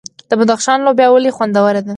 [0.29, 1.89] د بدخشان لوبیا ولې خوندوره ده؟